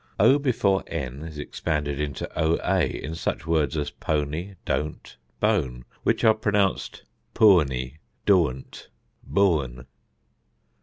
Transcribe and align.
o 0.19 0.39
before 0.39 0.83
n 0.87 1.21
is 1.25 1.37
expanded 1.37 2.01
into 2.01 2.27
oa 2.35 2.81
in 2.85 3.13
such 3.13 3.45
words 3.45 3.77
as 3.77 3.91
pony, 3.91 4.55
dont, 4.65 5.15
bone; 5.39 5.85
which 6.01 6.23
are 6.23 6.33
pronounced 6.33 7.03
pȯȧny, 7.35 7.99
dȯȧnt, 8.25 8.87
bȯȧn. 9.31 9.85